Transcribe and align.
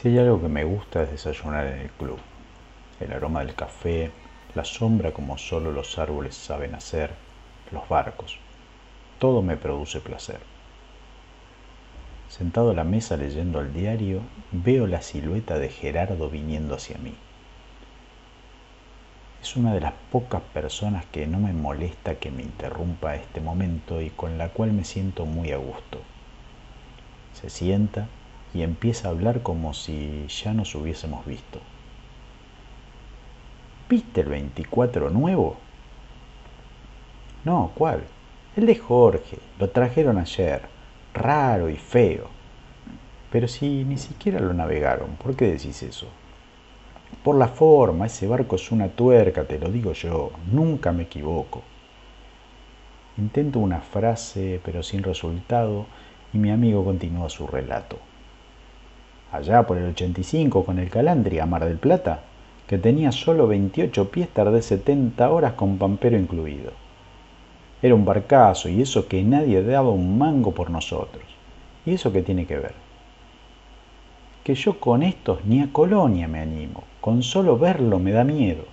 Si 0.00 0.08
hay 0.08 0.18
algo 0.18 0.40
que 0.40 0.48
me 0.48 0.64
gusta 0.64 1.02
es 1.02 1.10
desayunar 1.10 1.66
en 1.66 1.80
el 1.80 1.90
club. 1.90 2.18
El 3.00 3.12
aroma 3.12 3.40
del 3.40 3.54
café, 3.54 4.10
la 4.54 4.64
sombra 4.64 5.12
como 5.12 5.36
solo 5.36 5.72
los 5.72 5.98
árboles 5.98 6.34
saben 6.34 6.74
hacer, 6.74 7.10
los 7.70 7.86
barcos. 7.86 8.38
Todo 9.18 9.42
me 9.42 9.58
produce 9.58 10.00
placer. 10.00 10.40
Sentado 12.30 12.70
a 12.70 12.74
la 12.74 12.84
mesa 12.84 13.18
leyendo 13.18 13.60
el 13.60 13.74
diario, 13.74 14.22
veo 14.52 14.86
la 14.86 15.02
silueta 15.02 15.58
de 15.58 15.68
Gerardo 15.68 16.30
viniendo 16.30 16.76
hacia 16.76 16.96
mí. 16.96 17.12
Es 19.42 19.54
una 19.54 19.74
de 19.74 19.80
las 19.80 19.92
pocas 20.10 20.40
personas 20.40 21.04
que 21.12 21.26
no 21.26 21.40
me 21.40 21.52
molesta 21.52 22.14
que 22.14 22.30
me 22.30 22.42
interrumpa 22.42 23.16
este 23.16 23.42
momento 23.42 24.00
y 24.00 24.08
con 24.08 24.38
la 24.38 24.48
cual 24.48 24.72
me 24.72 24.84
siento 24.84 25.26
muy 25.26 25.52
a 25.52 25.58
gusto. 25.58 26.00
Se 27.34 27.50
sienta 27.50 28.08
y 28.52 28.62
empieza 28.62 29.08
a 29.08 29.10
hablar 29.12 29.42
como 29.42 29.74
si 29.74 30.26
ya 30.26 30.52
nos 30.52 30.74
hubiésemos 30.74 31.24
visto. 31.24 31.60
¿Viste 33.88 34.20
el 34.20 34.28
24 34.28 35.10
nuevo? 35.10 35.56
No, 37.44 37.72
¿cuál? 37.74 38.04
El 38.56 38.66
de 38.66 38.76
Jorge. 38.76 39.38
Lo 39.58 39.70
trajeron 39.70 40.18
ayer. 40.18 40.62
Raro 41.14 41.68
y 41.68 41.76
feo. 41.76 42.28
Pero 43.30 43.48
si 43.48 43.84
ni 43.84 43.96
siquiera 43.96 44.40
lo 44.40 44.52
navegaron, 44.52 45.10
¿por 45.16 45.36
qué 45.36 45.46
decís 45.46 45.82
eso? 45.82 46.08
Por 47.24 47.36
la 47.36 47.48
forma, 47.48 48.06
ese 48.06 48.26
barco 48.26 48.56
es 48.56 48.70
una 48.70 48.88
tuerca, 48.88 49.44
te 49.44 49.58
lo 49.58 49.70
digo 49.70 49.92
yo. 49.92 50.30
Nunca 50.50 50.92
me 50.92 51.04
equivoco. 51.04 51.62
Intento 53.16 53.58
una 53.58 53.80
frase, 53.80 54.60
pero 54.64 54.82
sin 54.82 55.02
resultado, 55.02 55.86
y 56.32 56.38
mi 56.38 56.50
amigo 56.50 56.84
continúa 56.84 57.28
su 57.28 57.46
relato 57.46 58.09
allá 59.32 59.66
por 59.66 59.78
el 59.78 59.90
85 59.90 60.64
con 60.64 60.78
el 60.78 60.90
Calandria, 60.90 61.46
Mar 61.46 61.64
del 61.64 61.78
Plata, 61.78 62.20
que 62.66 62.78
tenía 62.78 63.12
solo 63.12 63.46
28 63.46 64.10
pies, 64.10 64.28
tardé 64.28 64.62
70 64.62 65.30
horas 65.30 65.54
con 65.54 65.78
pampero 65.78 66.16
incluido. 66.18 66.72
Era 67.82 67.94
un 67.94 68.04
barcazo 68.04 68.68
y 68.68 68.82
eso 68.82 69.08
que 69.08 69.22
nadie 69.22 69.62
daba 69.62 69.90
un 69.90 70.18
mango 70.18 70.52
por 70.52 70.70
nosotros. 70.70 71.24
¿Y 71.86 71.94
eso 71.94 72.12
qué 72.12 72.22
tiene 72.22 72.46
que 72.46 72.58
ver? 72.58 72.74
Que 74.44 74.54
yo 74.54 74.78
con 74.78 75.02
estos 75.02 75.44
ni 75.44 75.60
a 75.60 75.72
Colonia 75.72 76.28
me 76.28 76.40
animo, 76.40 76.84
con 77.00 77.22
solo 77.22 77.58
verlo 77.58 77.98
me 77.98 78.12
da 78.12 78.24
miedo. 78.24 78.64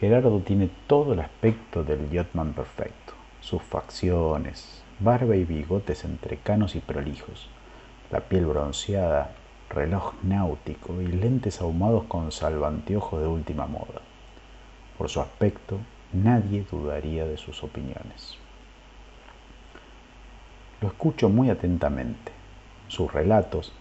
Gerardo 0.00 0.38
tiene 0.40 0.70
todo 0.86 1.12
el 1.12 1.20
aspecto 1.20 1.82
del 1.82 2.10
yachtsman 2.10 2.52
perfecto, 2.52 3.14
sus 3.40 3.62
facciones, 3.62 4.82
barba 5.00 5.36
y 5.36 5.44
bigotes 5.44 6.04
entrecanos 6.04 6.76
y 6.76 6.80
prolijos 6.80 7.48
la 8.10 8.20
piel 8.20 8.46
bronceada, 8.46 9.32
reloj 9.70 10.14
náutico 10.22 11.00
y 11.02 11.06
lentes 11.06 11.60
ahumados 11.60 12.04
con 12.04 12.32
salvanteojos 12.32 13.20
de 13.20 13.26
última 13.26 13.66
moda. 13.66 14.00
Por 14.96 15.08
su 15.08 15.20
aspecto, 15.20 15.78
nadie 16.12 16.64
dudaría 16.70 17.26
de 17.26 17.36
sus 17.36 17.62
opiniones. 17.62 18.36
Lo 20.80 20.88
escucho 20.88 21.28
muy 21.28 21.50
atentamente. 21.50 22.32
Sus 22.88 23.12
relatos, 23.12 23.72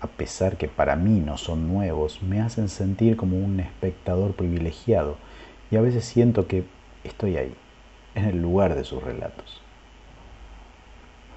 a 0.00 0.06
pesar 0.06 0.58
que 0.58 0.68
para 0.68 0.96
mí 0.96 1.20
no 1.20 1.38
son 1.38 1.68
nuevos, 1.68 2.22
me 2.22 2.42
hacen 2.42 2.68
sentir 2.68 3.16
como 3.16 3.38
un 3.38 3.60
espectador 3.60 4.34
privilegiado 4.34 5.16
y 5.70 5.76
a 5.76 5.80
veces 5.80 6.04
siento 6.04 6.46
que 6.46 6.64
estoy 7.02 7.36
ahí, 7.38 7.54
en 8.14 8.26
el 8.26 8.42
lugar 8.42 8.74
de 8.74 8.84
sus 8.84 9.02
relatos. 9.02 9.62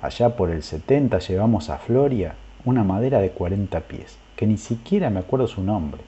Allá 0.01 0.37
por 0.37 0.49
el 0.49 0.63
70 0.63 1.19
llevamos 1.19 1.69
a 1.69 1.77
Floria 1.77 2.35
una 2.63 2.85
madera 2.85 3.19
de 3.19 3.31
40 3.31 3.81
pies, 3.81 4.17
que 4.37 4.47
ni 4.47 4.57
siquiera 4.57 5.09
me 5.09 5.19
acuerdo 5.19 5.47
su 5.47 5.61
nombre. 5.61 6.01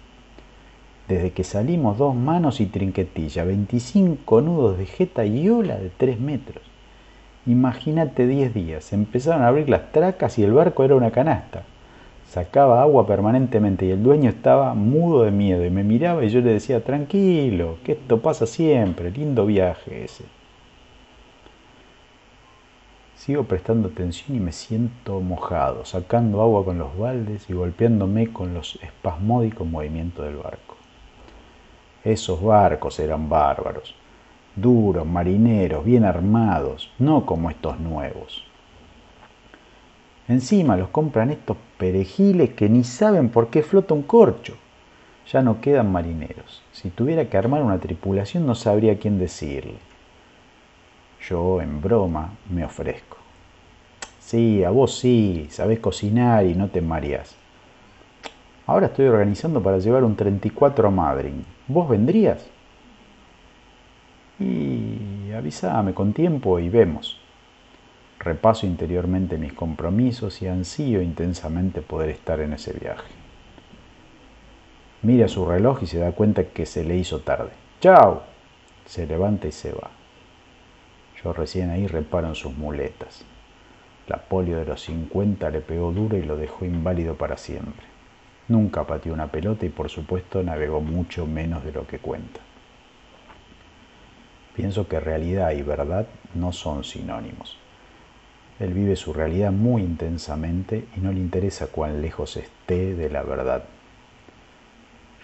Desde 1.09 1.31
que 1.31 1.43
salimos 1.43 1.97
dos 1.97 2.15
manos 2.15 2.61
y 2.61 2.67
trinquetilla, 2.67 3.43
25 3.43 4.39
nudos 4.39 4.77
de 4.77 4.85
jeta 4.85 5.25
y 5.25 5.49
ola 5.49 5.75
de 5.75 5.89
3 5.89 6.21
metros. 6.21 6.63
Imagínate 7.45 8.27
10 8.27 8.53
días, 8.53 8.93
empezaron 8.93 9.41
a 9.41 9.49
abrir 9.49 9.67
las 9.67 9.91
tracas 9.91 10.39
y 10.39 10.43
el 10.43 10.53
barco 10.53 10.85
era 10.85 10.95
una 10.95 11.11
canasta. 11.11 11.63
Sacaba 12.29 12.81
agua 12.81 13.05
permanentemente 13.05 13.85
y 13.87 13.91
el 13.91 14.03
dueño 14.03 14.29
estaba 14.29 14.73
mudo 14.73 15.23
de 15.23 15.31
miedo 15.31 15.65
y 15.65 15.69
me 15.69 15.83
miraba 15.83 16.23
y 16.23 16.29
yo 16.29 16.39
le 16.39 16.53
decía, 16.53 16.81
tranquilo, 16.81 17.75
que 17.83 17.91
esto 17.91 18.21
pasa 18.21 18.45
siempre, 18.45 19.11
lindo 19.11 19.45
viaje 19.45 20.05
ese. 20.05 20.23
Sigo 23.21 23.43
prestando 23.43 23.89
atención 23.89 24.35
y 24.35 24.39
me 24.39 24.51
siento 24.51 25.19
mojado, 25.19 25.85
sacando 25.85 26.41
agua 26.41 26.65
con 26.65 26.79
los 26.79 26.97
baldes 26.97 27.47
y 27.51 27.53
golpeándome 27.53 28.33
con 28.33 28.55
los 28.55 28.79
espasmódicos 28.81 29.67
movimientos 29.67 30.25
del 30.25 30.37
barco. 30.37 30.75
Esos 32.03 32.41
barcos 32.41 32.99
eran 32.99 33.29
bárbaros, 33.29 33.93
duros, 34.55 35.05
marineros, 35.05 35.85
bien 35.85 36.03
armados, 36.03 36.91
no 36.97 37.23
como 37.27 37.51
estos 37.51 37.79
nuevos. 37.79 38.43
Encima 40.27 40.75
los 40.75 40.89
compran 40.89 41.29
estos 41.29 41.57
perejiles 41.77 42.55
que 42.55 42.69
ni 42.69 42.83
saben 42.83 43.29
por 43.29 43.51
qué 43.51 43.61
flota 43.61 43.93
un 43.93 44.01
corcho. 44.01 44.55
Ya 45.31 45.43
no 45.43 45.61
quedan 45.61 45.91
marineros. 45.91 46.63
Si 46.71 46.89
tuviera 46.89 47.29
que 47.29 47.37
armar 47.37 47.61
una 47.61 47.77
tripulación 47.77 48.47
no 48.47 48.55
sabría 48.55 48.97
quién 48.97 49.19
decirle. 49.19 49.90
Yo, 51.27 51.61
en 51.61 51.81
broma, 51.81 52.31
me 52.49 52.65
ofrezco. 52.65 53.17
Sí, 54.19 54.63
a 54.63 54.69
vos 54.69 54.97
sí, 54.97 55.47
sabés 55.51 55.79
cocinar 55.79 56.45
y 56.45 56.55
no 56.55 56.69
te 56.69 56.81
mareás. 56.81 57.35
Ahora 58.65 58.87
estoy 58.87 59.07
organizando 59.07 59.61
para 59.61 59.79
llevar 59.79 60.03
un 60.03 60.15
34 60.15 60.87
a 60.87 60.91
Madrid. 60.91 61.33
¿Vos 61.67 61.89
vendrías? 61.89 62.47
Y 64.39 65.31
avísame 65.35 65.93
con 65.93 66.13
tiempo 66.13 66.59
y 66.59 66.69
vemos. 66.69 67.19
Repaso 68.19 68.65
interiormente 68.65 69.37
mis 69.37 69.53
compromisos 69.53 70.41
y 70.41 70.47
ansío 70.47 71.01
intensamente 71.01 71.81
poder 71.81 72.09
estar 72.09 72.39
en 72.39 72.53
ese 72.53 72.71
viaje. 72.73 73.11
Mira 75.01 75.27
su 75.27 75.45
reloj 75.45 75.83
y 75.83 75.87
se 75.87 75.97
da 75.97 76.11
cuenta 76.11 76.45
que 76.45 76.65
se 76.65 76.83
le 76.83 76.95
hizo 76.97 77.19
tarde. 77.19 77.49
¡Chao! 77.79 78.21
Se 78.85 79.07
levanta 79.07 79.47
y 79.47 79.51
se 79.51 79.71
va. 79.71 79.89
Yo 81.23 81.33
recién 81.33 81.69
ahí 81.69 81.87
reparo 81.87 82.27
en 82.27 82.35
sus 82.35 82.53
muletas. 82.53 83.23
La 84.07 84.17
polio 84.17 84.57
de 84.57 84.65
los 84.65 84.81
50 84.81 85.49
le 85.51 85.61
pegó 85.61 85.91
duro 85.91 86.17
y 86.17 86.23
lo 86.23 86.35
dejó 86.35 86.65
inválido 86.65 87.15
para 87.15 87.37
siempre. 87.37 87.85
Nunca 88.47 88.85
pateó 88.85 89.13
una 89.13 89.27
pelota 89.31 89.65
y 89.65 89.69
por 89.69 89.89
supuesto 89.89 90.43
navegó 90.43 90.81
mucho 90.81 91.25
menos 91.25 91.63
de 91.63 91.71
lo 91.71 91.87
que 91.87 91.99
cuenta. 91.99 92.41
Pienso 94.55 94.87
que 94.87 94.99
realidad 94.99 95.51
y 95.51 95.61
verdad 95.61 96.07
no 96.33 96.51
son 96.51 96.83
sinónimos. 96.83 97.57
Él 98.59 98.73
vive 98.73 98.95
su 98.95 99.13
realidad 99.13 99.51
muy 99.51 99.81
intensamente 99.81 100.85
y 100.95 100.99
no 100.99 101.11
le 101.11 101.19
interesa 101.19 101.67
cuán 101.67 102.01
lejos 102.01 102.37
esté 102.37 102.93
de 102.95 103.09
la 103.09 103.23
verdad. 103.23 103.63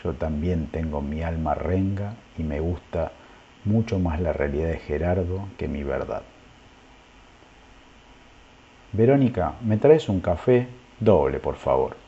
Yo 0.04 0.14
también 0.14 0.68
tengo 0.68 1.02
mi 1.02 1.22
alma 1.22 1.54
renga 1.54 2.14
y 2.38 2.44
me 2.44 2.60
gusta 2.60 3.12
mucho 3.68 4.00
más 4.00 4.20
la 4.20 4.34
realidad 4.34 4.70
de 4.70 4.80
Gerardo 4.80 5.48
que 5.58 5.68
mi 5.68 5.84
verdad. 5.84 6.24
Verónica, 8.94 9.54
¿me 9.62 9.78
traes 9.78 10.10
un 10.10 10.22
café? 10.22 10.68
Doble, 11.00 11.40
por 11.40 11.56
favor. 11.56 12.07